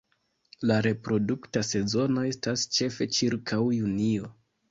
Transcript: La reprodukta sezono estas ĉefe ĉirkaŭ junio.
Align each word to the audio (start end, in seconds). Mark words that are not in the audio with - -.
La 0.69 0.77
reprodukta 0.85 1.63
sezono 1.67 2.23
estas 2.29 2.63
ĉefe 2.77 3.09
ĉirkaŭ 3.19 3.63
junio. 3.77 4.35